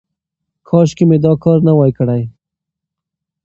کاشکې 0.67 1.03
مې 1.09 1.17
دا 1.23 1.31
کار 1.43 1.59
نه 1.67 1.73
وای 1.77 1.91
کړی. 1.97 2.23